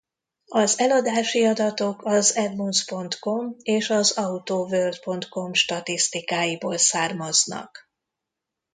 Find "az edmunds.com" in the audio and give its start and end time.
2.05-3.55